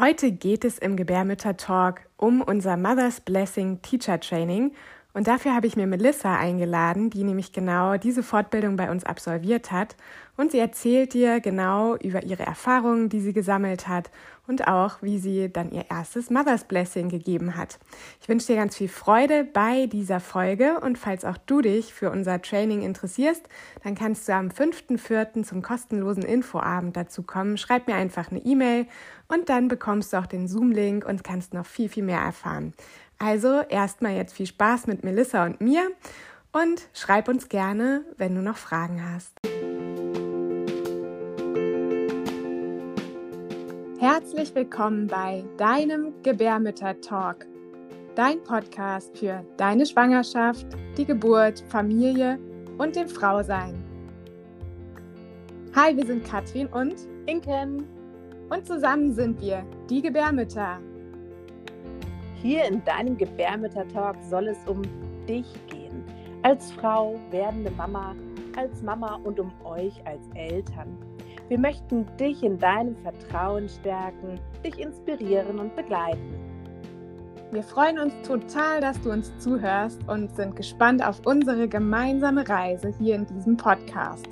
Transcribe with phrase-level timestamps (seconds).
[0.00, 4.70] Heute geht es im Gebärmütter-Talk um unser Mother's Blessing Teacher Training.
[5.14, 9.72] Und dafür habe ich mir Melissa eingeladen, die nämlich genau diese Fortbildung bei uns absolviert
[9.72, 9.96] hat.
[10.36, 14.10] Und sie erzählt dir genau über ihre Erfahrungen, die sie gesammelt hat
[14.46, 17.78] und auch, wie sie dann ihr erstes Mother's Blessing gegeben hat.
[18.20, 22.10] Ich wünsche dir ganz viel Freude bei dieser Folge und falls auch du dich für
[22.10, 23.48] unser Training interessierst,
[23.84, 25.42] dann kannst du am 5.4.
[25.42, 27.58] zum kostenlosen Infoabend dazu kommen.
[27.58, 28.86] Schreib mir einfach eine E-Mail
[29.28, 32.72] und dann bekommst du auch den Zoom-Link und kannst noch viel, viel mehr erfahren.
[33.18, 35.90] Also erstmal jetzt viel Spaß mit Melissa und mir
[36.52, 39.34] und schreib uns gerne, wenn du noch Fragen hast.
[43.98, 47.44] Herzlich willkommen bei deinem Gebärmütter-Talk,
[48.14, 52.38] dein Podcast für deine Schwangerschaft, die Geburt, Familie
[52.78, 53.82] und dem Frausein.
[55.74, 56.94] Hi, wir sind Katrin und
[57.26, 57.84] Inken
[58.48, 60.78] und zusammen sind wir die Gebärmütter.
[62.42, 64.82] Hier in deinem Gebärmütter-Talk soll es um
[65.26, 66.04] dich gehen,
[66.42, 68.14] als Frau, werdende Mama,
[68.56, 70.96] als Mama und um euch als Eltern.
[71.48, 76.34] Wir möchten dich in deinem Vertrauen stärken, dich inspirieren und begleiten.
[77.50, 82.94] Wir freuen uns total, dass du uns zuhörst und sind gespannt auf unsere gemeinsame Reise
[83.00, 84.28] hier in diesem Podcast.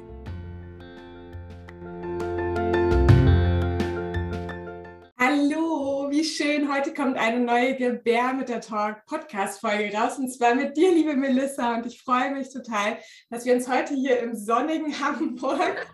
[5.29, 6.73] Hallo, wie schön.
[6.73, 11.75] Heute kommt eine neue Gebärmütter-Talk Podcast-Folge raus und zwar mit dir, liebe Melissa.
[11.75, 15.85] Und ich freue mich total, dass wir uns heute hier im sonnigen Hamburg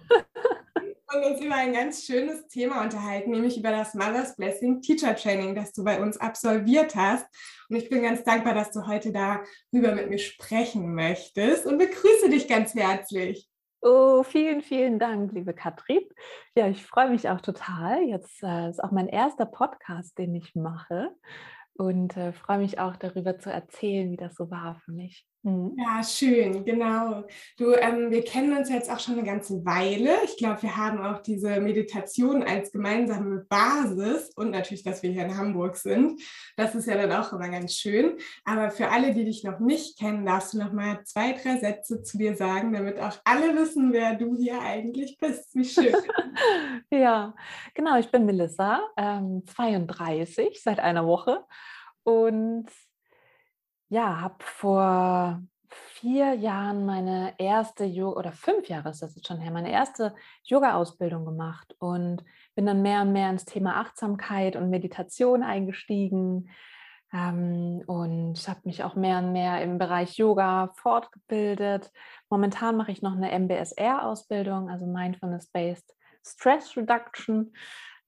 [1.14, 5.54] und uns über ein ganz schönes Thema unterhalten, nämlich über das Mother's Blessing Teacher Training,
[5.54, 7.24] das du bei uns absolviert hast.
[7.70, 12.28] Und ich bin ganz dankbar, dass du heute darüber mit mir sprechen möchtest und begrüße
[12.28, 13.48] dich ganz herzlich.
[13.84, 16.04] Oh, vielen, vielen Dank, liebe Katrin.
[16.54, 18.02] Ja, ich freue mich auch total.
[18.04, 21.10] Jetzt äh, ist auch mein erster Podcast, den ich mache
[21.74, 25.26] und äh, freue mich auch darüber zu erzählen, wie das so war für mich.
[25.44, 25.76] Mhm.
[25.76, 27.24] Ja, schön, genau.
[27.58, 30.10] Du, ähm, wir kennen uns jetzt auch schon eine ganze Weile.
[30.24, 35.24] Ich glaube, wir haben auch diese Meditation als gemeinsame Basis und natürlich, dass wir hier
[35.24, 36.20] in Hamburg sind.
[36.56, 38.18] Das ist ja dann auch immer ganz schön.
[38.44, 42.02] Aber für alle, die dich noch nicht kennen, darfst du noch mal zwei, drei Sätze
[42.04, 45.56] zu dir sagen, damit auch alle wissen, wer du hier eigentlich bist.
[45.56, 45.94] Wie schön.
[46.90, 47.34] ja,
[47.74, 47.98] genau.
[47.98, 51.44] Ich bin Melissa, ähm, 32 seit einer Woche
[52.04, 52.68] und
[53.92, 59.38] ja, habe vor vier Jahren meine erste Yoga, oder fünf Jahre ist das jetzt schon
[59.38, 60.14] her, meine erste
[60.44, 66.48] Yoga-Ausbildung gemacht und bin dann mehr und mehr ins Thema Achtsamkeit und Meditation eingestiegen
[67.12, 71.92] ähm, und habe mich auch mehr und mehr im Bereich Yoga fortgebildet.
[72.30, 75.94] Momentan mache ich noch eine MBSR-Ausbildung, also Mindfulness-Based
[76.24, 77.52] Stress Reduction.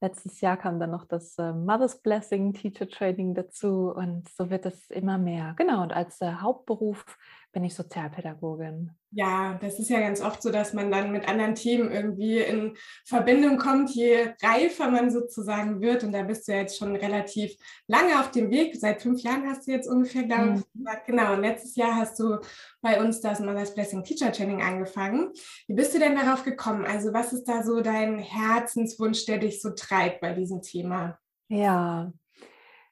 [0.04, 4.66] Letztes Jahr kam dann noch das äh, Mother's Blessing Teacher Training dazu und so wird
[4.66, 5.54] es immer mehr.
[5.56, 7.06] Genau, und als äh, Hauptberuf
[7.54, 8.90] bin ich Sozialpädagogin.
[9.12, 12.76] Ja, das ist ja ganz oft so, dass man dann mit anderen Themen irgendwie in
[13.06, 16.02] Verbindung kommt, je reifer man sozusagen wird.
[16.02, 17.54] Und da bist du ja jetzt schon relativ
[17.86, 18.74] lange auf dem Weg.
[18.76, 20.78] Seit fünf Jahren hast du jetzt ungefähr, glaube ich, mhm.
[20.78, 21.06] gesagt.
[21.06, 22.38] Genau, und letztes Jahr hast du
[22.82, 25.30] bei uns das Mother's Blessing Teacher Training angefangen.
[25.68, 26.84] Wie bist du denn darauf gekommen?
[26.84, 31.18] Also was ist da so dein Herzenswunsch, der dich so treibt bei diesem Thema?
[31.48, 32.12] Ja,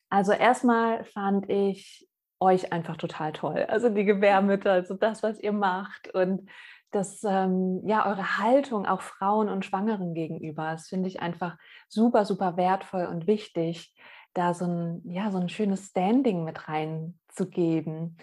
[0.09, 2.06] also erstmal fand ich
[2.42, 3.66] euch einfach total toll.
[3.69, 6.50] Also die Gebärmütter, also das, was ihr macht und
[6.91, 10.72] das, ähm, ja, eure Haltung auch Frauen und Schwangeren gegenüber.
[10.72, 11.56] Das finde ich einfach
[11.88, 13.94] super, super wertvoll und wichtig,
[14.34, 18.19] da so ein, ja, so ein schönes Standing mit reinzugeben.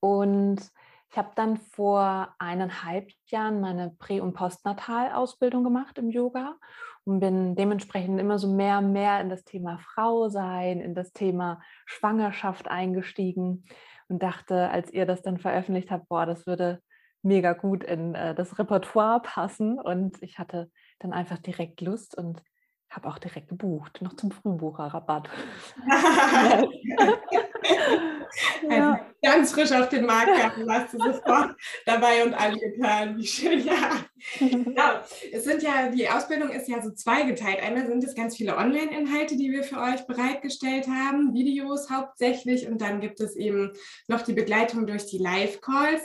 [0.00, 0.60] Und
[1.10, 6.56] ich habe dann vor eineinhalb Jahren meine Prä- und Postnatal-Ausbildung gemacht im Yoga
[7.08, 11.12] und bin dementsprechend immer so mehr und mehr in das Thema Frau sein, in das
[11.12, 13.64] Thema Schwangerschaft eingestiegen
[14.08, 16.82] und dachte, als ihr das dann veröffentlicht habt, boah, das würde
[17.22, 22.42] mega gut in äh, das Repertoire passen und ich hatte dann einfach direkt Lust und
[22.90, 25.30] habe auch direkt gebucht, noch zum Frühbucherrabatt.
[28.68, 28.68] ja.
[29.28, 31.54] Ganz frisch auf den Markt gehabt, warst du sofort
[31.84, 33.18] dabei und angetan.
[33.18, 33.90] Wie schön, ja.
[34.38, 35.00] genau.
[35.30, 37.62] Es sind ja, die Ausbildung ist ja so zweigeteilt.
[37.62, 42.80] Einmal sind es ganz viele Online-Inhalte, die wir für euch bereitgestellt haben, Videos hauptsächlich, und
[42.80, 43.72] dann gibt es eben
[44.06, 46.02] noch die Begleitung durch die Live-Calls.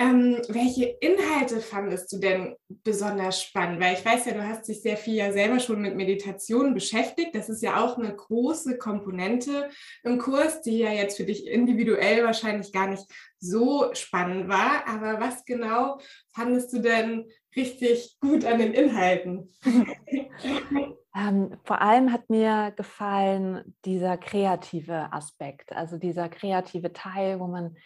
[0.00, 3.82] Ähm, welche Inhalte fandest du denn besonders spannend?
[3.82, 7.34] Weil ich weiß ja, du hast dich sehr viel ja selber schon mit Meditation beschäftigt.
[7.34, 9.68] Das ist ja auch eine große Komponente
[10.02, 13.04] im Kurs, die ja jetzt für dich individuell wahrscheinlich gar nicht
[13.38, 14.88] so spannend war.
[14.88, 16.00] Aber was genau
[16.32, 19.52] fandest du denn richtig gut an den Inhalten?
[21.12, 27.76] Ähm, vor allem hat mir gefallen dieser kreative Aspekt, also dieser kreative Teil, wo man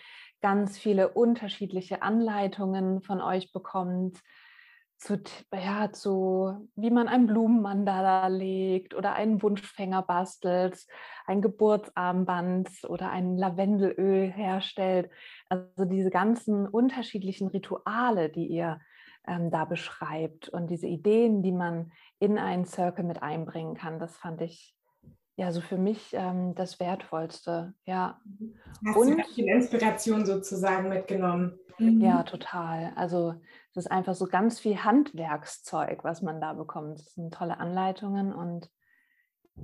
[0.40, 4.20] ganz viele unterschiedliche Anleitungen von euch bekommt,
[4.98, 5.20] zu,
[5.52, 10.86] ja, zu wie man ein Blumenmandala legt oder einen Wunschfänger bastelt,
[11.26, 15.10] ein Geburtsarmband oder ein Lavendelöl herstellt.
[15.48, 18.80] Also diese ganzen unterschiedlichen Rituale, die ihr
[19.26, 24.16] ähm, da beschreibt und diese Ideen, die man in einen Circle mit einbringen kann, das
[24.16, 24.74] fand ich
[25.36, 27.74] ja so für mich ähm, das Wertvollste.
[27.86, 28.20] Ja.
[28.86, 31.58] Hast und du viel Inspiration sozusagen mitgenommen?
[31.78, 32.26] Ja, mhm.
[32.26, 32.92] total.
[32.94, 33.34] Also
[33.72, 37.00] es ist einfach so ganz viel Handwerkszeug, was man da bekommt.
[37.00, 38.70] Es sind tolle Anleitungen und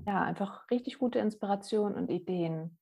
[0.07, 2.79] ja, einfach richtig gute Inspiration und Ideen.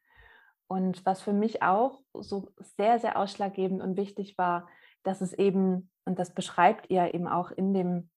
[0.67, 4.69] Und was für mich auch so sehr, sehr ausschlaggebend und wichtig war,
[5.03, 8.11] dass es eben, und das beschreibt ihr eben auch in dem,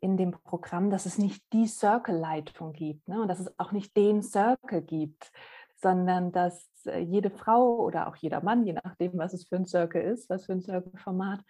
[0.00, 3.20] in dem Programm, dass es nicht die Circle-Leitung gibt ne?
[3.20, 5.30] und dass es auch nicht den Circle gibt,
[5.76, 9.66] sondern dass äh, jede Frau oder auch jeder Mann, je nachdem, was es für ein
[9.66, 11.40] Circle ist, was für ein Circle-Format,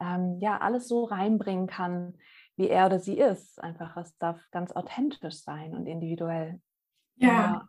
[0.00, 2.14] ähm, ja, alles so reinbringen kann,
[2.56, 3.62] wie er oder sie ist.
[3.62, 6.60] Einfach, es darf ganz authentisch sein und individuell.
[7.16, 7.68] Ja, ja.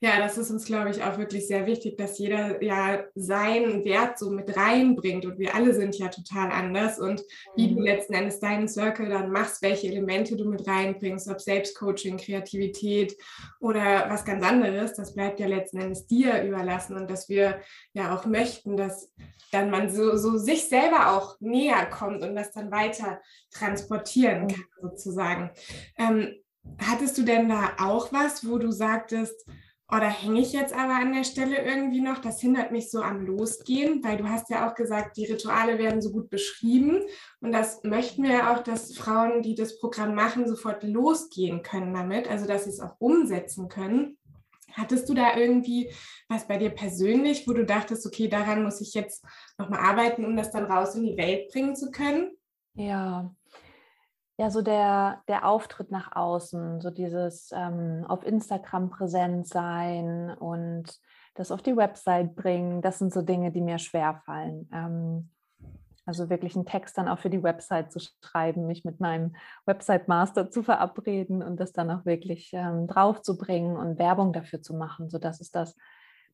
[0.00, 4.18] Ja, das ist uns, glaube ich, auch wirklich sehr wichtig, dass jeder ja seinen Wert
[4.18, 5.24] so mit reinbringt.
[5.24, 6.98] Und wir alle sind ja total anders.
[6.98, 7.22] Und
[7.56, 7.82] wie du mhm.
[7.82, 13.16] letzten Endes deinen Circle dann machst, welche Elemente du mit reinbringst, ob Selbstcoaching, Kreativität
[13.60, 16.96] oder was ganz anderes, das bleibt ja letzten Endes dir überlassen.
[16.96, 17.60] Und dass wir
[17.92, 19.12] ja auch möchten, dass
[19.52, 23.20] dann man so, so sich selber auch näher kommt und das dann weiter
[23.50, 25.50] transportieren kann, sozusagen.
[25.98, 26.34] Ähm,
[26.78, 29.48] hattest du denn da auch was, wo du sagtest,
[29.90, 32.18] oder oh, hänge ich jetzt aber an der Stelle irgendwie noch?
[32.18, 36.02] Das hindert mich so am Losgehen, weil du hast ja auch gesagt, die Rituale werden
[36.02, 37.00] so gut beschrieben.
[37.40, 41.94] Und das möchten wir ja auch, dass Frauen, die das Programm machen, sofort losgehen können
[41.94, 44.18] damit, also dass sie es auch umsetzen können.
[44.74, 45.90] Hattest du da irgendwie
[46.28, 49.24] was bei dir persönlich, wo du dachtest, okay, daran muss ich jetzt
[49.56, 52.36] nochmal arbeiten, um das dann raus in die Welt bringen zu können?
[52.74, 53.34] Ja,
[54.38, 61.00] ja, so der, der Auftritt nach außen, so dieses ähm, auf Instagram präsent sein und
[61.34, 64.70] das auf die Website bringen, das sind so Dinge, die mir schwerfallen.
[64.72, 65.30] Ähm,
[66.06, 69.34] also wirklich einen Text dann auch für die Website zu schreiben, mich mit meinem
[69.66, 74.62] Website-Master zu verabreden und das dann auch wirklich ähm, drauf zu bringen und Werbung dafür
[74.62, 75.10] zu machen.
[75.10, 75.76] So das ist das,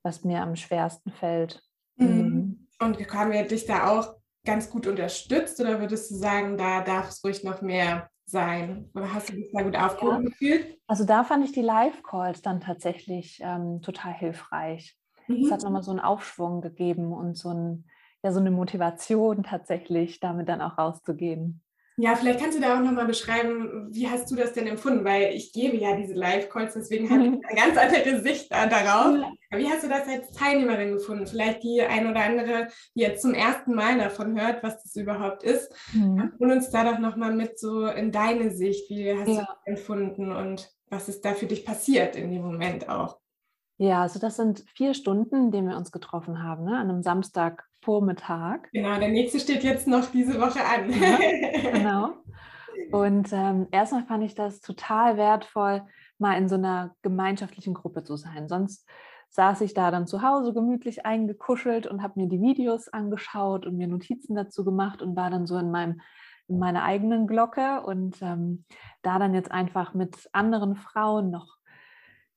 [0.03, 1.63] was mir am schwersten fällt.
[1.97, 2.07] Mhm.
[2.07, 2.69] mhm.
[2.81, 4.15] Und haben wir dich da auch
[4.45, 8.91] ganz gut unterstützt oder würdest du sagen, da darf es ruhig noch mehr sein?
[8.95, 10.31] Oder hast du dich da gut aufgehoben ja.
[10.31, 10.79] gefühlt?
[10.87, 14.97] Also da fand ich die Live-Calls dann tatsächlich ähm, total hilfreich.
[15.29, 15.45] Mhm.
[15.45, 17.87] Es hat nochmal so einen Aufschwung gegeben und so, ein,
[18.23, 21.63] ja, so eine Motivation tatsächlich, damit dann auch rauszugehen.
[21.97, 25.05] Ja, vielleicht kannst du da auch nochmal beschreiben, wie hast du das denn empfunden?
[25.05, 29.17] Weil ich gebe ja diese Live-Calls, deswegen habe ich eine ganz andere Sicht darauf.
[29.17, 29.59] Ja.
[29.59, 31.27] Wie hast du das als Teilnehmerin gefunden?
[31.27, 35.45] Vielleicht die ein oder andere, die jetzt zum ersten Mal davon hört, was das überhaupt
[35.45, 35.73] ist.
[35.93, 36.33] Mhm.
[36.41, 38.91] Hol uns da doch nochmal mit so in deine Sicht.
[38.91, 39.35] Wie hast ja.
[39.35, 43.21] du das empfunden und was ist da für dich passiert in dem Moment auch?
[43.77, 46.77] Ja, also das sind vier Stunden, in denen wir uns getroffen haben, ne?
[46.79, 47.03] an einem
[47.85, 48.71] Samstagvormittag.
[48.73, 50.91] Genau, der nächste steht jetzt noch diese Woche an.
[50.91, 52.15] Ja, genau.
[52.91, 55.83] Und ähm, erstmal fand ich das total wertvoll,
[56.19, 58.49] mal in so einer gemeinschaftlichen Gruppe zu sein.
[58.49, 58.89] Sonst
[59.31, 63.77] saß ich da dann zu Hause gemütlich eingekuschelt und habe mir die Videos angeschaut und
[63.77, 66.01] mir Notizen dazu gemacht und war dann so in meinem
[66.47, 68.67] in meiner eigenen Glocke und ähm,
[69.01, 71.57] da dann jetzt einfach mit anderen Frauen noch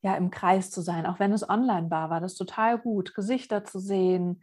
[0.01, 1.05] ja im Kreis zu sein.
[1.05, 4.41] Auch wenn es online war, war das total gut, Gesichter zu sehen,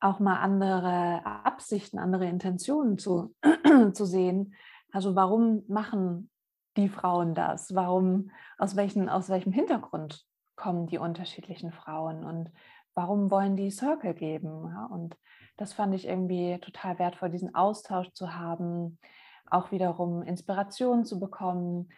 [0.00, 3.34] auch mal andere Absichten, andere Intentionen zu,
[3.92, 4.54] zu sehen.
[4.92, 6.30] Also warum machen
[6.76, 7.74] die Frauen das?
[7.74, 10.24] Warum, aus, welchen, aus welchem Hintergrund
[10.56, 12.50] kommen die unterschiedlichen Frauen und
[12.94, 14.66] warum wollen die Circle geben?
[14.68, 15.16] Ja, und
[15.56, 18.98] das fand ich irgendwie total wertvoll, diesen Austausch zu haben,
[19.46, 21.90] auch wiederum Inspiration zu bekommen,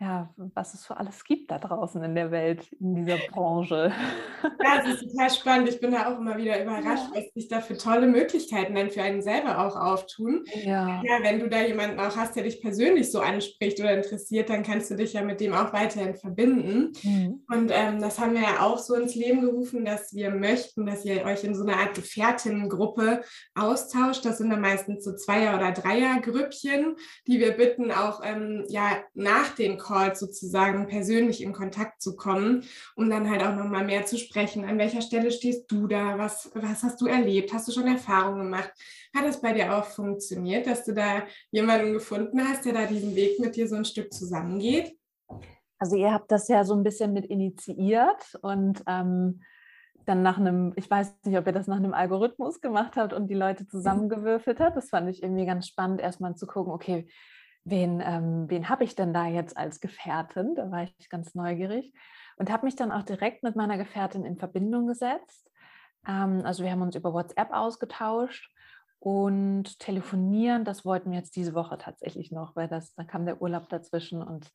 [0.00, 3.92] ja, was es für alles gibt da draußen in der Welt, in dieser Branche.
[4.62, 5.68] Ja, es ist total spannend.
[5.68, 7.20] Ich bin da auch immer wieder überrascht, ja.
[7.20, 10.44] was sich da für tolle Möglichkeiten dann für einen selber auch auftun.
[10.64, 11.02] Ja.
[11.04, 14.62] ja, wenn du da jemanden auch hast, der dich persönlich so anspricht oder interessiert, dann
[14.62, 16.92] kannst du dich ja mit dem auch weiterhin verbinden.
[17.02, 17.44] Mhm.
[17.48, 21.04] Und ähm, das haben wir ja auch so ins Leben gerufen, dass wir möchten, dass
[21.04, 23.22] ihr euch in so einer Art Gefährtinnengruppe
[23.54, 24.24] austauscht.
[24.24, 29.54] Das sind dann meistens so Zweier- oder Dreiergrüppchen, die wir bitten, auch ähm, ja nach
[29.54, 32.64] dem Calls sozusagen persönlich in Kontakt zu kommen,
[32.94, 34.64] um dann halt auch nochmal mehr zu sprechen.
[34.64, 36.18] An welcher Stelle stehst du da?
[36.18, 37.52] Was, was hast du erlebt?
[37.52, 38.72] Hast du schon Erfahrungen gemacht?
[39.16, 43.16] Hat es bei dir auch funktioniert, dass du da jemanden gefunden hast, der da diesen
[43.16, 44.96] Weg mit dir so ein Stück zusammengeht?
[45.78, 49.40] Also ihr habt das ja so ein bisschen mit initiiert und ähm,
[50.04, 53.28] dann nach einem, ich weiß nicht, ob ihr das nach einem Algorithmus gemacht habt und
[53.28, 53.68] die Leute mhm.
[53.68, 54.76] zusammengewürfelt habt.
[54.76, 57.08] Das fand ich irgendwie ganz spannend, erstmal zu gucken, okay,
[57.64, 60.54] wen, ähm, wen habe ich denn da jetzt als Gefährtin?
[60.54, 61.92] Da war ich ganz neugierig
[62.36, 65.50] und habe mich dann auch direkt mit meiner Gefährtin in Verbindung gesetzt.
[66.06, 68.52] Ähm, also wir haben uns über WhatsApp ausgetauscht
[69.00, 73.40] und telefonieren, das wollten wir jetzt diese Woche tatsächlich noch, weil das, da kam der
[73.40, 74.50] Urlaub dazwischen und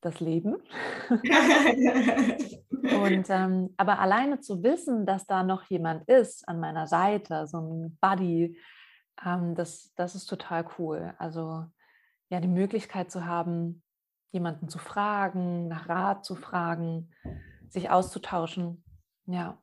[0.00, 0.56] das Leben.
[1.10, 1.22] und
[3.30, 7.98] ähm, aber alleine zu wissen, dass da noch jemand ist an meiner Seite, so ein
[8.00, 8.58] Buddy,
[9.24, 11.14] ähm, das, das ist total cool.
[11.18, 11.64] Also
[12.28, 13.82] ja, die Möglichkeit zu haben,
[14.32, 17.10] jemanden zu fragen, nach Rat zu fragen,
[17.68, 18.84] sich auszutauschen.
[19.26, 19.58] Ja.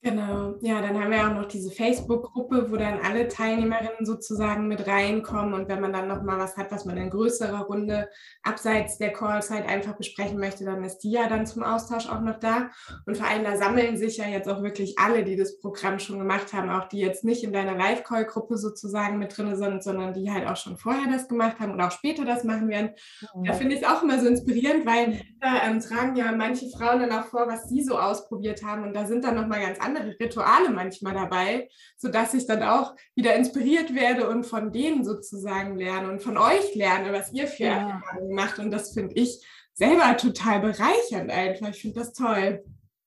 [0.00, 4.86] Genau, ja, dann haben wir auch noch diese Facebook-Gruppe, wo dann alle Teilnehmerinnen sozusagen mit
[4.86, 5.54] reinkommen.
[5.54, 8.08] Und wenn man dann noch mal was hat, was man in größerer Runde
[8.44, 12.20] abseits der Calls halt einfach besprechen möchte, dann ist die ja dann zum Austausch auch
[12.20, 12.70] noch da.
[13.06, 16.20] Und vor allem da sammeln sich ja jetzt auch wirklich alle, die das Programm schon
[16.20, 20.30] gemacht haben, auch die jetzt nicht in deiner Live-Call-Gruppe sozusagen mit drin sind, sondern die
[20.30, 22.90] halt auch schon vorher das gemacht haben und auch später das machen werden.
[23.34, 23.44] Mhm.
[23.44, 27.00] Da finde ich es auch immer so inspirierend, weil da ähm, tragen ja manche Frauen
[27.00, 28.84] dann auch vor, was sie so ausprobiert haben.
[28.84, 32.62] Und da sind dann noch mal ganz andere andere Rituale manchmal dabei, sodass ich dann
[32.62, 37.46] auch wieder inspiriert werde und von denen sozusagen lerne und von euch lerne, was ihr
[37.46, 37.90] für ja.
[37.90, 38.58] Erfahrungen macht.
[38.58, 41.68] Und das finde ich selber total bereichernd einfach.
[41.68, 42.64] Ich finde das toll.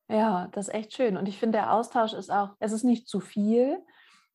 [0.10, 1.18] Ja, das ist echt schön.
[1.18, 3.78] Und ich finde, der Austausch ist auch, es ist nicht zu viel,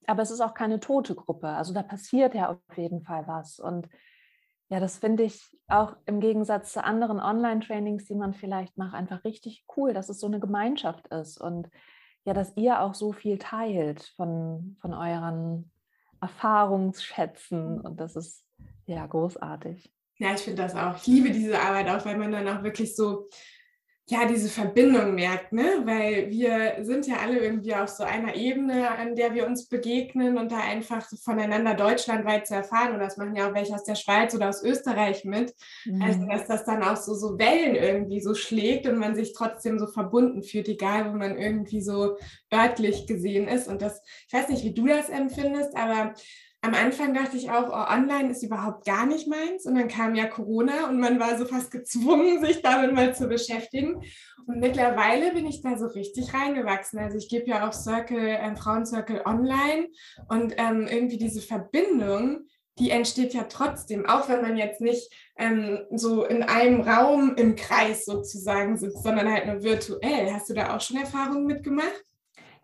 [0.07, 1.49] aber es ist auch keine tote Gruppe.
[1.49, 3.59] Also da passiert ja auf jeden Fall was.
[3.59, 3.89] Und
[4.69, 9.25] ja, das finde ich auch im Gegensatz zu anderen Online-Trainings, die man vielleicht macht, einfach
[9.25, 11.41] richtig cool, dass es so eine Gemeinschaft ist.
[11.41, 11.69] Und
[12.27, 15.71] ja, dass ihr auch so viel teilt von, von euren
[16.21, 18.45] Erfahrungsschätzen und das ist
[18.87, 19.93] ja großartig.
[20.19, 20.97] Ja, ich finde das auch.
[20.97, 23.29] Ich liebe diese Arbeit auch, weil man dann auch wirklich so
[24.09, 25.83] ja, diese Verbindung merkt, ne?
[25.85, 30.39] Weil wir sind ja alle irgendwie auf so einer Ebene, an der wir uns begegnen
[30.39, 32.95] und da einfach so voneinander deutschlandweit zu erfahren.
[32.95, 35.55] Und das machen ja auch welche aus der Schweiz oder aus Österreich mit.
[35.85, 36.03] Mhm.
[36.03, 39.81] Also, dass das dann auch so, so Wellen irgendwie so schlägt und man sich trotzdem
[39.81, 42.17] so verbunden fühlt, egal wo man irgendwie so
[42.55, 43.67] örtlich gesehen ist.
[43.67, 46.15] Und das, ich weiß nicht, wie du das empfindest, aber
[46.67, 49.67] am Anfang dachte ich auch, oh, online ist überhaupt gar nicht meins.
[49.67, 53.29] Und dann kam ja Corona und man war so fast gezwungen, sich damit mal zu
[53.29, 54.03] beschäftigen.
[54.47, 56.99] Und mittlerweile bin ich da so richtig reingewachsen.
[56.99, 59.89] Also ich gebe ja auch Circle, äh, Frauencircle online
[60.29, 62.47] und ähm, irgendwie diese Verbindung,
[62.79, 67.55] die entsteht ja trotzdem, auch wenn man jetzt nicht ähm, so in einem Raum im
[67.55, 70.33] Kreis sozusagen sitzt, sondern halt nur virtuell.
[70.33, 72.05] Hast du da auch schon Erfahrungen mitgemacht?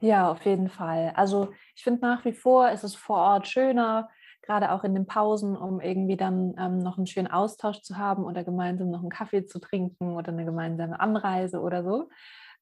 [0.03, 1.13] Ja, auf jeden Fall.
[1.15, 4.11] Also ich finde nach wie vor ist es vor Ort schöner,
[4.43, 8.25] gerade auch in den Pausen, um irgendwie dann ähm, noch einen schönen Austausch zu haben
[8.25, 12.09] oder gemeinsam noch einen Kaffee zu trinken oder eine gemeinsame Anreise oder so.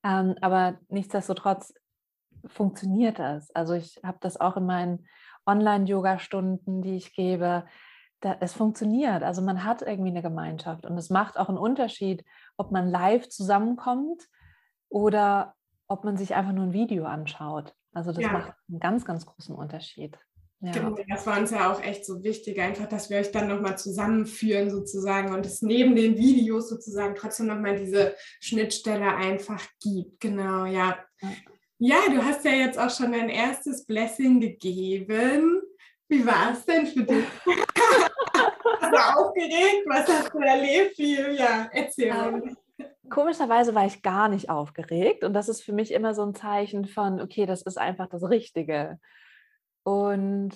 [0.04, 1.72] Ähm, aber nichtsdestotrotz
[2.46, 3.50] funktioniert das.
[3.54, 5.06] Also ich habe das auch in meinen
[5.46, 7.64] Online-Yoga-Stunden, die ich gebe.
[8.20, 9.22] Da, es funktioniert.
[9.22, 12.22] Also man hat irgendwie eine Gemeinschaft und es macht auch einen Unterschied,
[12.58, 14.28] ob man live zusammenkommt
[14.90, 15.54] oder
[15.90, 17.74] ob man sich einfach nur ein Video anschaut.
[17.92, 18.32] Also das ja.
[18.32, 20.16] macht einen ganz, ganz großen Unterschied.
[20.60, 20.72] Ja.
[20.72, 23.76] Genau, das war uns ja auch echt so wichtig, einfach, dass wir euch dann nochmal
[23.76, 30.20] zusammenführen sozusagen und es neben den Videos sozusagen trotzdem nochmal diese Schnittstelle einfach gibt.
[30.20, 30.98] Genau, ja.
[31.78, 31.96] ja.
[32.08, 35.62] Du hast ja jetzt auch schon dein erstes Blessing gegeben.
[36.08, 37.24] Wie war es denn für dich?
[38.80, 39.86] hast du aufgeregt?
[39.86, 40.98] Was hast du erlebt?
[40.98, 42.56] Wie, ja, erzähl mal.
[43.10, 46.86] Komischerweise war ich gar nicht aufgeregt und das ist für mich immer so ein Zeichen
[46.86, 48.98] von, okay, das ist einfach das Richtige.
[49.82, 50.54] Und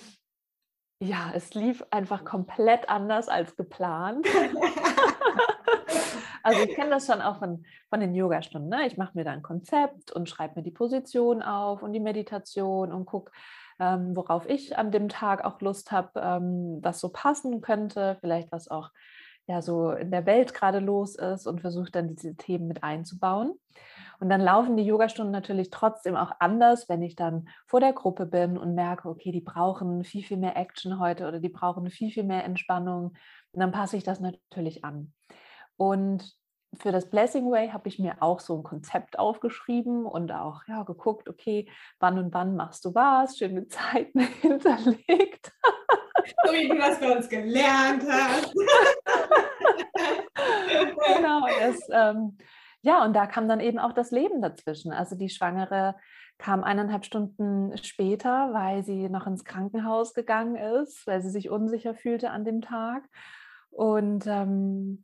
[0.99, 4.25] ja, es lief einfach komplett anders als geplant.
[6.43, 8.69] also ich kenne das schon auch von, von den Yogastunden.
[8.69, 8.87] Ne?
[8.87, 12.93] Ich mache mir da ein Konzept und schreibe mir die Position auf und die Meditation
[12.93, 13.31] und gucke,
[13.79, 18.51] ähm, worauf ich an dem Tag auch Lust habe, ähm, was so passen könnte, vielleicht
[18.51, 18.91] was auch
[19.47, 23.53] ja so in der Welt gerade los ist und versucht dann diese Themen mit einzubauen.
[24.19, 28.25] Und dann laufen die Yogastunden natürlich trotzdem auch anders, wenn ich dann vor der Gruppe
[28.25, 32.11] bin und merke, okay, die brauchen viel, viel mehr Action heute oder die brauchen viel,
[32.11, 33.13] viel mehr Entspannung.
[33.51, 35.13] Und dann passe ich das natürlich an.
[35.77, 36.33] Und
[36.73, 40.83] für das Blessing Way habe ich mir auch so ein Konzept aufgeschrieben und auch ja,
[40.83, 41.69] geguckt, okay,
[41.99, 45.51] wann und wann machst du was, schön mit Zeiten hinterlegt.
[46.43, 48.53] So wie du das bei uns gelernt hast.
[51.15, 52.37] genau, das, ähm,
[52.81, 54.91] ja, und da kam dann eben auch das Leben dazwischen.
[54.91, 55.95] Also die Schwangere
[56.37, 61.95] kam eineinhalb Stunden später, weil sie noch ins Krankenhaus gegangen ist, weil sie sich unsicher
[61.95, 63.03] fühlte an dem Tag.
[63.69, 65.03] Und ähm,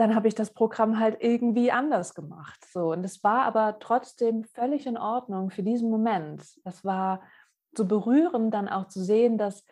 [0.00, 2.64] dann habe ich das Programm halt irgendwie anders gemacht.
[2.72, 2.92] So.
[2.92, 6.42] Und es war aber trotzdem völlig in Ordnung für diesen Moment.
[6.64, 7.20] Es war
[7.76, 9.66] so berührend, dann auch zu sehen, dass,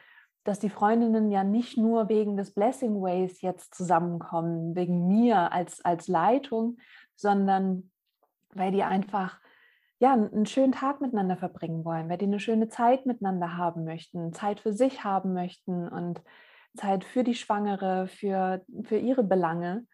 [0.45, 5.83] dass die Freundinnen ja nicht nur wegen des Blessing Ways jetzt zusammenkommen, wegen mir als,
[5.83, 6.77] als Leitung,
[7.17, 7.91] sondern
[8.53, 9.41] weil die einfach
[9.99, 14.35] ja, einen schönen Tag miteinander verbringen wollen, weil die eine schöne Zeit miteinander haben möchten,
[14.35, 16.21] Zeit für sich haben möchten und
[16.77, 19.87] Zeit für die Schwangere, für, für ihre Belange.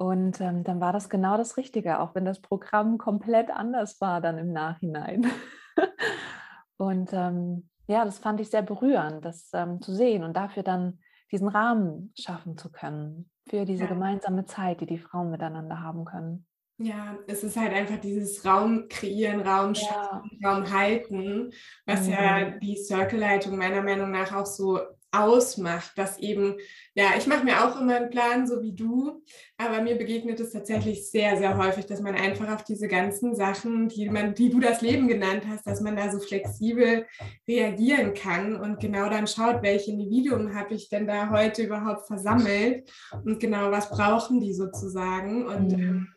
[0.00, 4.22] Und ähm, dann war das genau das Richtige, auch wenn das Programm komplett anders war
[4.22, 5.30] dann im Nachhinein.
[6.78, 11.00] und ähm, ja, das fand ich sehr berührend, das ähm, zu sehen und dafür dann
[11.30, 13.90] diesen Rahmen schaffen zu können für diese ja.
[13.90, 16.46] gemeinsame Zeit, die die Frauen miteinander haben können.
[16.78, 20.50] Ja, es ist halt einfach dieses Raum kreieren, Raum schaffen, ja.
[20.50, 21.50] Raum halten,
[21.84, 22.12] was mhm.
[22.12, 24.80] ja die Circle-Leitung meiner Meinung nach auch so
[25.12, 26.56] ausmacht, dass eben,
[26.94, 29.22] ja, ich mache mir auch immer einen Plan, so wie du,
[29.56, 33.88] aber mir begegnet es tatsächlich sehr, sehr häufig, dass man einfach auf diese ganzen Sachen,
[33.88, 37.06] die man, die du das Leben genannt hast, dass man da so flexibel
[37.48, 42.90] reagieren kann und genau dann schaut, welche Individuen habe ich denn da heute überhaupt versammelt
[43.24, 45.82] und genau was brauchen die sozusagen und mhm.
[45.82, 46.08] ähm,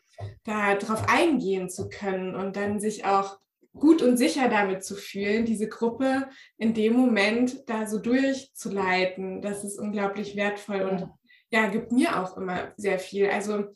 [0.43, 3.39] darauf eingehen zu können und dann sich auch
[3.73, 6.27] gut und sicher damit zu fühlen, diese Gruppe
[6.57, 9.41] in dem Moment da so durchzuleiten.
[9.41, 11.09] Das ist unglaublich wertvoll und
[11.51, 13.29] ja, gibt mir auch immer sehr viel.
[13.29, 13.75] Also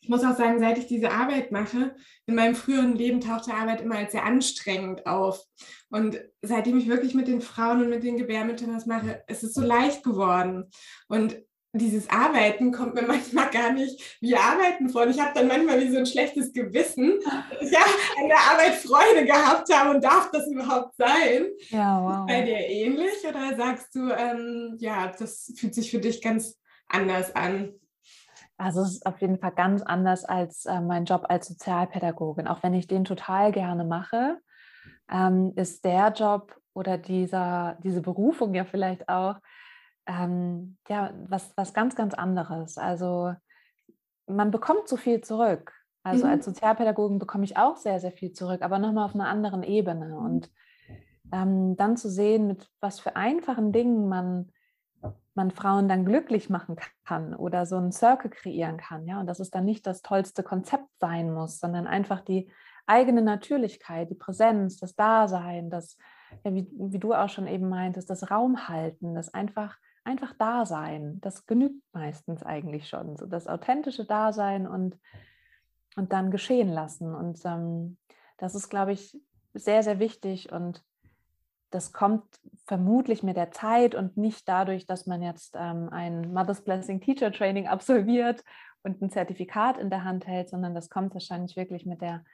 [0.00, 3.80] ich muss auch sagen, seit ich diese Arbeit mache, in meinem früheren Leben tauchte Arbeit
[3.80, 5.42] immer als sehr anstrengend auf.
[5.88, 9.54] Und seitdem ich wirklich mit den Frauen und mit den Gebärmüttern das mache, ist es
[9.54, 10.68] so leicht geworden.
[11.08, 11.38] Und
[11.74, 15.02] dieses Arbeiten kommt mir manchmal gar nicht wie Arbeiten vor.
[15.02, 17.80] Und ich habe dann manchmal wie so ein schlechtes Gewissen, dass ich ja
[18.20, 21.46] an der Arbeit Freude gehabt habe und darf das überhaupt sein?
[21.68, 22.26] Ja, wow.
[22.26, 27.34] Bei dir ähnlich oder sagst du, ähm, ja, das fühlt sich für dich ganz anders
[27.34, 27.72] an?
[28.56, 32.46] Also es ist auf jeden Fall ganz anders als äh, mein Job als Sozialpädagogin.
[32.46, 34.38] Auch wenn ich den total gerne mache,
[35.10, 39.36] ähm, ist der Job oder dieser, diese Berufung ja vielleicht auch
[40.06, 42.78] ähm, ja, was, was ganz, ganz anderes.
[42.78, 43.34] Also
[44.26, 45.72] man bekommt so viel zurück.
[46.02, 46.32] Also mhm.
[46.32, 50.08] als Sozialpädagogin bekomme ich auch sehr, sehr viel zurück, aber nochmal auf einer anderen Ebene.
[50.08, 50.16] Mhm.
[50.16, 50.50] Und
[51.32, 54.52] ähm, dann zu sehen, mit was für einfachen Dingen man,
[55.34, 59.06] man Frauen dann glücklich machen kann oder so einen Circle kreieren kann.
[59.06, 59.20] Ja?
[59.20, 62.50] Und dass es dann nicht das tollste Konzept sein muss, sondern einfach die
[62.86, 65.96] eigene Natürlichkeit, die Präsenz, das Dasein, das,
[66.44, 71.46] ja, wie, wie du auch schon eben meintest, das Raumhalten, das einfach einfach Dasein, das
[71.46, 73.16] genügt meistens eigentlich schon.
[73.16, 74.98] So das authentische Dasein und,
[75.96, 77.14] und dann geschehen lassen.
[77.14, 77.96] Und ähm,
[78.36, 79.18] das ist, glaube ich,
[79.54, 80.84] sehr, sehr wichtig und
[81.70, 82.24] das kommt
[82.66, 87.32] vermutlich mit der Zeit und nicht dadurch, dass man jetzt ähm, ein Mother's Blessing Teacher
[87.32, 88.44] Training absolviert
[88.82, 92.24] und ein Zertifikat in der Hand hält, sondern das kommt wahrscheinlich wirklich mit der,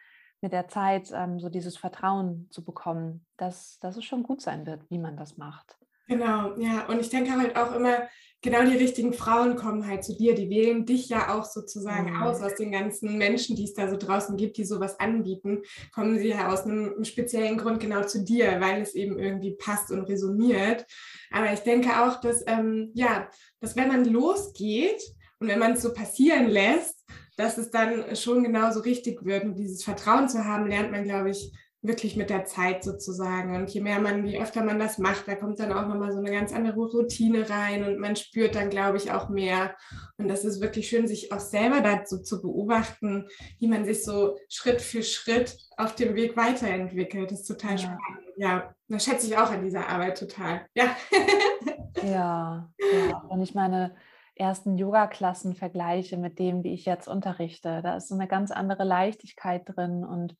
[0.43, 4.67] mit der Zeit, ähm, so dieses Vertrauen zu bekommen, dass, dass es schon gut sein
[4.67, 5.80] wird, wie man das macht.
[6.11, 6.87] Genau, ja.
[6.89, 8.09] Und ich denke halt auch immer,
[8.43, 10.35] genau die richtigen Frauen kommen halt zu dir.
[10.35, 12.23] Die wählen dich ja auch sozusagen mhm.
[12.23, 15.63] aus aus den ganzen Menschen, die es da so draußen gibt, die sowas anbieten.
[15.95, 19.93] Kommen sie ja aus einem speziellen Grund genau zu dir, weil es eben irgendwie passt
[19.93, 20.85] und resoniert.
[21.31, 23.29] Aber ich denke auch, dass, ähm, ja,
[23.61, 25.01] dass wenn man losgeht
[25.39, 29.45] und wenn man es so passieren lässt, dass es dann schon genauso richtig wird.
[29.45, 33.55] Und dieses Vertrauen zu haben, lernt man, glaube ich, wirklich mit der Zeit sozusagen.
[33.55, 36.19] Und je mehr man, je öfter man das macht, da kommt dann auch nochmal so
[36.19, 39.75] eine ganz andere Routine rein und man spürt dann, glaube ich, auch mehr.
[40.19, 44.37] Und das ist wirklich schön, sich auch selber dazu zu beobachten, wie man sich so
[44.49, 47.31] Schritt für Schritt auf dem Weg weiterentwickelt.
[47.31, 47.79] Das ist total ja.
[47.79, 48.31] spannend.
[48.37, 50.67] Ja, das schätze ich auch an dieser Arbeit total.
[50.75, 50.97] Ja.
[52.03, 53.17] ja, ja.
[53.29, 53.95] Und ich meine,
[54.35, 58.85] ersten Yoga-Klassen vergleiche mit dem, wie ich jetzt unterrichte, da ist so eine ganz andere
[58.85, 60.37] Leichtigkeit drin und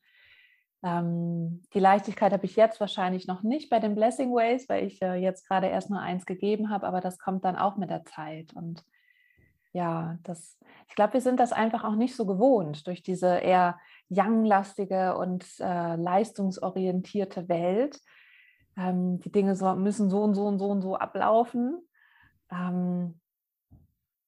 [0.83, 5.01] ähm, die Leichtigkeit habe ich jetzt wahrscheinlich noch nicht bei den Blessing Ways, weil ich
[5.01, 8.03] äh, jetzt gerade erst nur eins gegeben habe, aber das kommt dann auch mit der
[8.03, 8.53] Zeit.
[8.53, 8.83] Und
[9.73, 13.79] ja, das, ich glaube, wir sind das einfach auch nicht so gewohnt durch diese eher
[14.09, 17.99] young-lastige und äh, leistungsorientierte Welt.
[18.75, 21.79] Ähm, die Dinge so, müssen so und so und so und so ablaufen.
[22.51, 23.19] Ähm,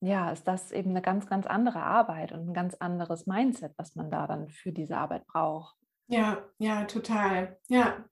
[0.01, 3.95] ja, ist das eben eine ganz, ganz andere Arbeit und ein ganz anderes Mindset, was
[3.95, 5.75] man da dann für diese Arbeit braucht.
[6.09, 7.57] Ja, ja, total.
[7.69, 8.05] Ja.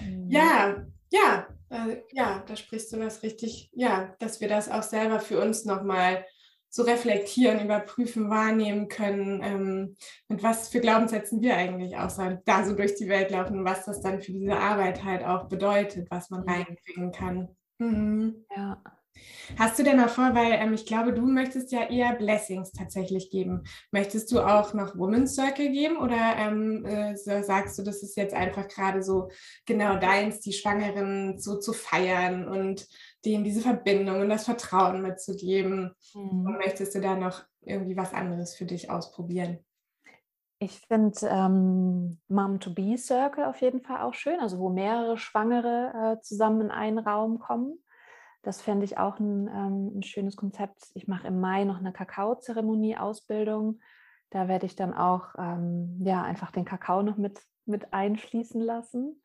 [0.00, 0.28] Mhm.
[0.30, 5.20] Ja, ja, äh, ja, da sprichst du das richtig, ja, dass wir das auch selber
[5.20, 6.26] für uns nochmal
[6.70, 9.96] so reflektieren, überprüfen, wahrnehmen können, ähm,
[10.28, 13.84] mit was für Glaubenssätzen wir eigentlich auch so, da so durch die Welt laufen, was
[13.86, 17.48] das dann für diese Arbeit halt auch bedeutet, was man reinbringen kann.
[17.78, 18.41] Mhm.
[19.58, 23.30] Hast du denn noch vor, weil ähm, ich glaube, du möchtest ja eher Blessings tatsächlich
[23.30, 23.64] geben.
[23.90, 28.34] Möchtest du auch noch Women's Circle geben oder ähm, äh, sagst du, das ist jetzt
[28.34, 29.28] einfach gerade so
[29.66, 32.86] genau deins, die Schwangeren so zu feiern und
[33.24, 35.94] denen diese Verbindung und das Vertrauen mitzugeben?
[36.14, 36.46] Mhm.
[36.46, 39.58] Und möchtest du da noch irgendwie was anderes für dich ausprobieren?
[40.58, 46.60] Ich finde ähm, Mom-to-Be-Circle auf jeden Fall auch schön, also wo mehrere Schwangere äh, zusammen
[46.60, 47.81] in einen Raum kommen.
[48.42, 50.90] Das fände ich auch ein, ähm, ein schönes Konzept.
[50.94, 53.80] Ich mache im Mai noch eine Kakaozeremonie-Ausbildung.
[54.30, 59.21] Da werde ich dann auch ähm, ja, einfach den Kakao noch mit, mit einschließen lassen.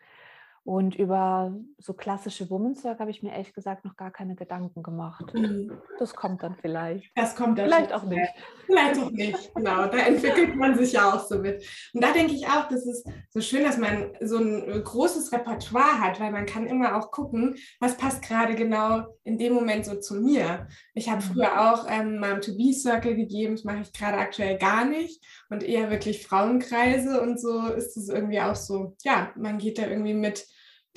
[0.68, 4.84] Und über so klassische Women's Work habe ich mir ehrlich gesagt noch gar keine Gedanken
[4.84, 5.34] gemacht.
[5.34, 5.72] Mhm.
[5.98, 7.10] Das kommt dann vielleicht.
[7.16, 8.30] Das kommt dann vielleicht auch nicht.
[8.66, 9.88] Vielleicht auch nicht, genau.
[9.88, 11.64] Da entwickelt man sich ja auch so mit.
[11.94, 16.02] Und da denke ich auch, das ist so schön, dass man so ein großes Repertoire
[16.02, 19.98] hat, weil man kann immer auch gucken, was passt gerade genau in dem Moment so
[20.02, 20.68] zu mir.
[20.94, 21.28] Ich habe mhm.
[21.32, 25.90] früher auch ähm, mal To-Be-Circle gegeben, das mache ich gerade aktuell gar nicht und eher
[25.90, 30.46] wirklich Frauenkreise und so ist es irgendwie auch so, ja, man geht da irgendwie mit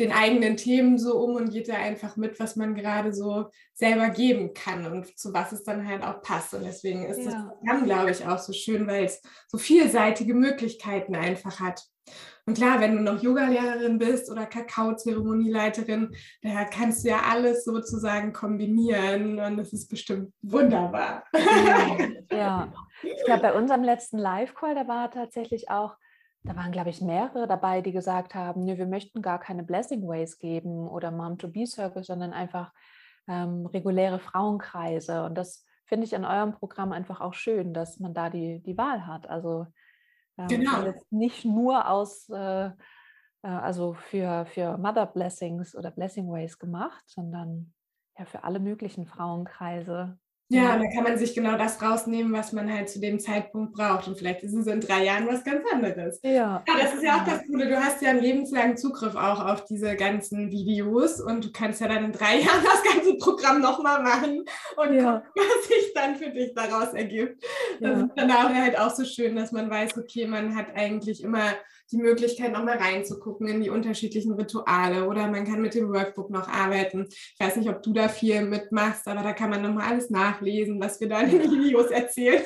[0.01, 4.09] den eigenen Themen so um und geht da einfach mit, was man gerade so selber
[4.09, 6.55] geben kann und zu was es dann halt auch passt.
[6.55, 7.25] Und deswegen ist ja.
[7.27, 11.85] das Programm, glaube ich, auch so schön, weil es so vielseitige Möglichkeiten einfach hat.
[12.47, 18.33] Und klar, wenn du noch Yogalehrerin bist oder Kakao-Zeremonieleiterin, da kannst du ja alles sozusagen
[18.33, 21.25] kombinieren und das ist bestimmt wunderbar.
[21.35, 21.97] Ja,
[22.33, 22.73] ja.
[23.03, 25.95] ich glaube, bei unserem letzten Live-Call, da war tatsächlich auch
[26.43, 30.07] da waren, glaube ich, mehrere dabei, die gesagt haben, nee, wir möchten gar keine Blessing
[30.09, 32.73] Ways geben oder Mom-to-Be-Circle, sondern einfach
[33.29, 35.25] ähm, reguläre Frauenkreise.
[35.25, 38.79] Und das finde ich an eurem Programm einfach auch schön, dass man da die, die
[38.79, 39.29] Wahl hat.
[39.29, 39.67] Also
[40.39, 40.95] ähm, genau.
[41.11, 42.73] nicht nur aus, äh, äh,
[43.43, 47.75] also für, für Mother Blessings oder Blessing Ways gemacht, sondern
[48.19, 50.19] ja für alle möglichen Frauenkreise.
[50.53, 54.09] Ja, da kann man sich genau das rausnehmen, was man halt zu dem Zeitpunkt braucht.
[54.09, 56.19] Und vielleicht ist es in drei Jahren was ganz anderes.
[56.25, 57.69] Ja, ja das ist ja auch das Coole.
[57.69, 61.87] Du hast ja einen lebenslangen Zugriff auch auf diese ganzen Videos und du kannst ja
[61.87, 64.45] dann in drei Jahren das ganze Programm nochmal machen
[64.77, 65.19] und ja.
[65.19, 67.45] gucken, was sich dann für dich daraus ergibt.
[67.81, 68.05] Das ja.
[68.07, 71.53] ist dann auch halt auch so schön, dass man weiß, okay, man hat eigentlich immer
[71.93, 76.49] die Möglichkeit, nochmal reinzugucken in die unterschiedlichen Rituale oder man kann mit dem Workbook noch
[76.49, 77.07] arbeiten.
[77.09, 80.81] Ich weiß nicht, ob du da viel mitmachst, aber da kann man nochmal alles nachlesen,
[80.81, 82.43] was wir da in den Videos erzählen.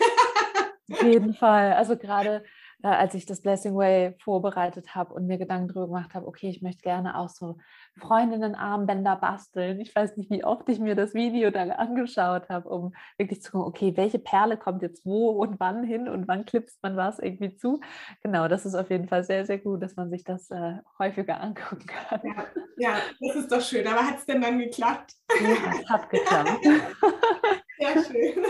[0.93, 1.73] Auf jeden Fall.
[1.73, 2.45] Also gerade
[2.91, 6.63] als ich das Blessing Way vorbereitet habe und mir Gedanken darüber gemacht habe, okay, ich
[6.63, 7.57] möchte gerne auch so
[7.99, 9.81] Freundinnenarmbänder basteln.
[9.81, 13.53] Ich weiß nicht, wie oft ich mir das Video dann angeschaut habe, um wirklich zu
[13.53, 17.19] gucken, okay, welche Perle kommt jetzt wo und wann hin und wann klipst man was
[17.19, 17.81] irgendwie zu.
[18.23, 21.41] Genau, das ist auf jeden Fall sehr, sehr gut, dass man sich das äh, häufiger
[21.41, 22.21] angucken kann.
[22.25, 22.45] Ja,
[22.77, 23.87] ja, das ist doch schön.
[23.87, 25.15] Aber hat es denn dann geklappt?
[25.41, 26.65] Ja, es hat geklappt.
[27.79, 28.45] Sehr schön.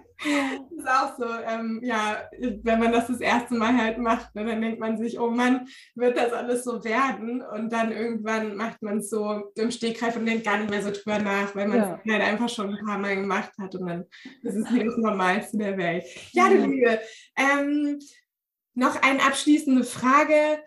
[0.24, 4.44] Das ist auch so, ähm, ja, wenn man das das erste Mal halt macht, ne,
[4.44, 7.42] dann denkt man sich, oh Mann, wird das alles so werden?
[7.42, 10.90] Und dann irgendwann macht man es so im Stegreif und denkt gar nicht mehr so
[10.90, 12.14] drüber nach, weil man es ja.
[12.14, 14.04] halt einfach schon ein paar Mal gemacht hat und dann
[14.42, 16.04] ist es wie das Normalste der Welt.
[16.32, 16.98] Ja, du Liebe,
[17.36, 17.98] ähm,
[18.74, 20.62] noch eine abschließende Frage.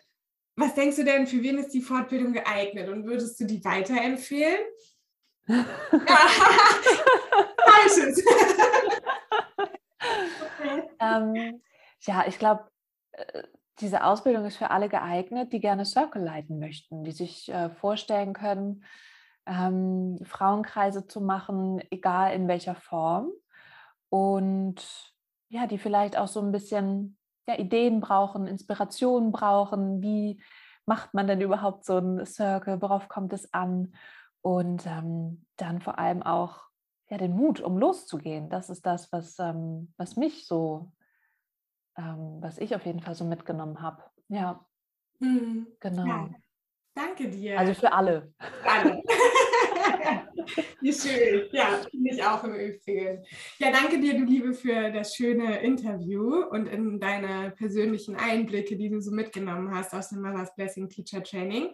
[0.55, 4.59] Was denkst du denn, für wen ist die Fortbildung geeignet und würdest du die weiterempfehlen?
[7.87, 8.23] Falsches.
[10.99, 11.61] ähm,
[12.01, 12.65] ja, ich glaube,
[13.11, 13.43] äh,
[13.79, 18.33] diese Ausbildung ist für alle geeignet, die gerne Circle leiten möchten, die sich äh, vorstellen
[18.33, 18.83] können,
[19.45, 23.31] ähm, Frauenkreise zu machen, egal in welcher Form.
[24.09, 25.13] Und
[25.49, 27.17] ja, die vielleicht auch so ein bisschen
[27.47, 30.01] ja, Ideen brauchen, Inspirationen brauchen.
[30.01, 30.41] Wie
[30.85, 32.81] macht man denn überhaupt so einen Circle?
[32.81, 33.93] Worauf kommt es an?
[34.41, 36.68] Und ähm, dann vor allem auch
[37.09, 38.49] ja, den Mut, um loszugehen.
[38.49, 40.91] Das ist das, was, ähm, was mich so,
[41.97, 44.03] ähm, was ich auf jeden Fall so mitgenommen habe.
[44.27, 44.65] Ja,
[45.19, 45.67] mhm.
[45.79, 46.05] genau.
[46.05, 46.29] Ja.
[46.93, 47.57] Danke dir.
[47.57, 48.33] Also für alle.
[48.39, 49.03] Für alle.
[50.81, 51.47] Wie schön.
[51.51, 53.23] Ja, finde ich auch im Übrigen.
[53.59, 58.89] Ja, danke dir, du Liebe, für das schöne Interview und in deine persönlichen Einblicke, die
[58.89, 61.69] du so mitgenommen hast aus dem Mother's Blessing Teacher Training.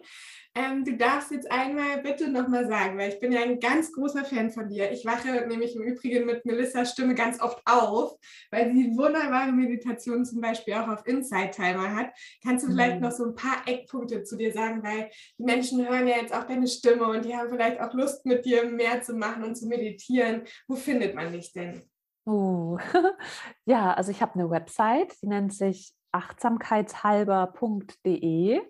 [0.56, 4.24] Ähm, du darfst jetzt einmal bitte nochmal sagen, weil ich bin ja ein ganz großer
[4.24, 4.90] Fan von dir.
[4.90, 8.16] Ich wache nämlich im Übrigen mit Melissas Stimme ganz oft auf,
[8.50, 12.06] weil sie wunderbare Meditationen zum Beispiel auch auf Inside Timer hat.
[12.42, 13.02] Kannst du vielleicht mhm.
[13.02, 16.44] noch so ein paar Eckpunkte zu dir sagen, weil die Menschen hören ja jetzt auch
[16.44, 19.66] deine Stimme und die haben vielleicht auch Lust mit dir mehr zu machen und zu
[19.66, 20.42] meditieren.
[20.66, 21.82] Wo findet man dich denn?
[22.26, 22.78] Uh,
[23.66, 28.60] ja, also ich habe eine Website, die nennt sich achtsamkeitshalber.de.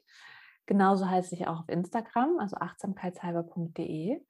[0.67, 4.21] Genauso heiße ich auch auf Instagram, also achtsamkeitshalber.de.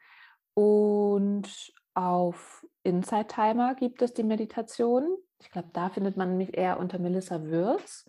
[0.55, 5.17] Und auf Inside Timer gibt es die Meditation.
[5.41, 8.09] Ich glaube, da findet man mich eher unter Melissa Würz.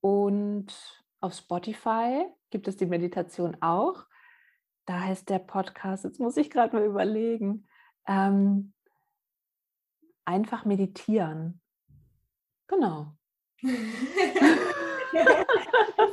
[0.00, 0.74] Und
[1.20, 4.06] auf Spotify gibt es die Meditation auch.
[4.90, 7.64] Da heißt der Podcast, jetzt muss ich gerade mal überlegen,
[8.08, 8.72] ähm,
[10.24, 11.60] einfach meditieren.
[12.66, 13.16] Genau.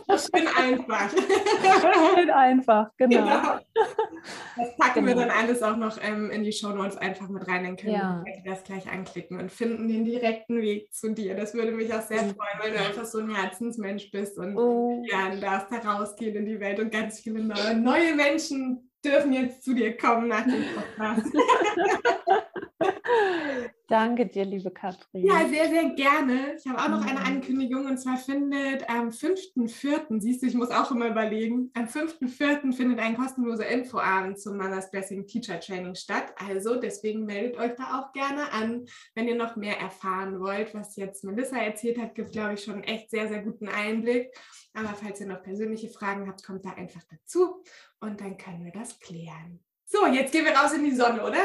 [0.09, 1.11] Schön einfach.
[2.15, 3.17] Schön einfach, genau.
[3.17, 3.59] genau.
[4.57, 5.07] Das packen genau.
[5.07, 7.63] wir dann alles auch noch ähm, in die Show Notes einfach mit rein.
[7.63, 8.23] Dann können ja.
[8.25, 11.35] wir das gleich anklicken und finden den direkten Weg zu dir.
[11.35, 15.03] Das würde mich auch sehr freuen, weil du einfach so ein Herzensmensch bist und oh.
[15.09, 19.33] ja, du darfst da rausgehen in die Welt und ganz viele neue, neue Menschen dürfen
[19.33, 21.33] jetzt zu dir kommen nach dem Podcast.
[23.87, 25.25] Danke dir, liebe Katrin.
[25.25, 26.55] Ja, sehr, sehr gerne.
[26.57, 27.17] Ich habe auch noch eine.
[27.27, 32.73] Ankündigung und zwar findet am 5.4., siehst du, ich muss auch immer überlegen, am 5.4.
[32.73, 36.33] findet ein kostenloser Infoabend zum Mother's Blessing Teacher Training statt.
[36.37, 40.73] Also deswegen meldet euch da auch gerne an, wenn ihr noch mehr erfahren wollt.
[40.73, 44.31] Was jetzt Melissa erzählt hat, gibt, glaube ich, schon echt sehr, sehr guten Einblick.
[44.73, 47.63] Aber falls ihr noch persönliche Fragen habt, kommt da einfach dazu
[47.99, 49.59] und dann können wir das klären.
[49.89, 51.37] So, jetzt gehen wir raus in die Sonne, oder?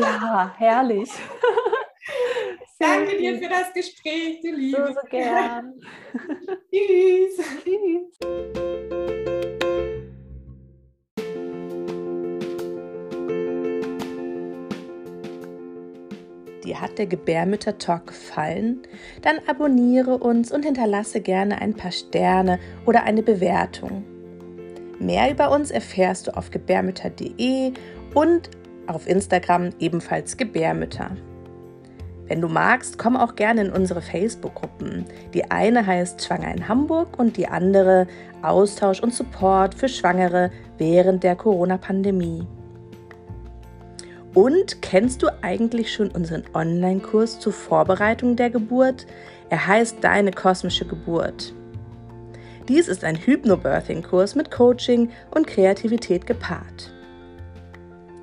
[0.00, 1.10] Ja, herrlich.
[2.78, 4.86] Danke dir für das Gespräch, du Liebe.
[4.86, 5.80] So, so gern.
[6.72, 7.44] Tschüss.
[7.64, 8.18] Tschüss.
[16.62, 18.86] Dir hat der Gebärmütter-Talk gefallen?
[19.22, 24.11] Dann abonniere uns und hinterlasse gerne ein paar Sterne oder eine Bewertung.
[25.02, 27.72] Mehr über uns erfährst du auf gebärmütter.de
[28.14, 28.50] und
[28.86, 31.10] auf Instagram ebenfalls Gebärmütter.
[32.28, 35.04] Wenn du magst, komm auch gerne in unsere Facebook-Gruppen.
[35.34, 38.06] Die eine heißt Schwanger in Hamburg und die andere
[38.42, 42.46] Austausch und Support für Schwangere während der Corona-Pandemie.
[44.34, 49.06] Und kennst du eigentlich schon unseren Online-Kurs zur Vorbereitung der Geburt?
[49.50, 51.54] Er heißt Deine kosmische Geburt.
[52.72, 56.90] Dies ist ein Hypnobirthing-Kurs mit Coaching und Kreativität gepaart.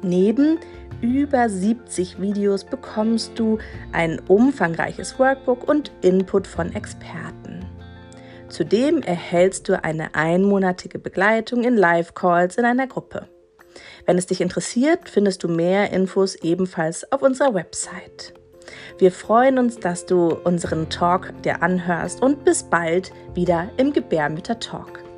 [0.02, 0.58] Neben
[1.02, 3.60] über 70 Videos bekommst du
[3.92, 7.64] ein umfangreiches Workbook und Input von Experten.
[8.48, 13.30] Zudem erhältst du eine einmonatige Begleitung in Live-Calls in einer Gruppe.
[14.08, 18.34] Wenn es dich interessiert, findest du mehr Infos ebenfalls auf unserer Website.
[18.98, 24.60] Wir freuen uns, dass du unseren Talk dir anhörst und bis bald wieder im Gebärmütter
[24.60, 25.09] Talk.